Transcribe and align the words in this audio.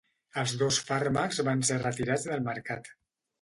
Els 0.43 0.53
dos 0.61 0.79
fàrmacs 0.87 1.41
van 1.51 1.61
ser 1.71 1.77
retirats 1.83 2.27
del 2.31 2.43
mercat. 2.49 2.91